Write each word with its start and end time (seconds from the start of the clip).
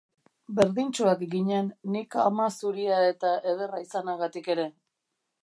Berdintsuak 0.59 1.19
ginen, 1.33 1.69
nik 1.97 2.17
ama 2.23 2.49
zuria 2.57 2.99
eta 3.11 3.35
ederra 3.53 3.85
izanagatik 3.87 4.53
ere. 4.57 4.69